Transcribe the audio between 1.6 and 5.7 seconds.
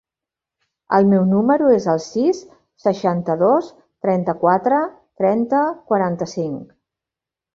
es el sis, seixanta-dos, trenta-quatre, trenta,